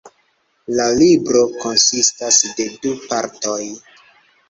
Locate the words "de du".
2.59-2.97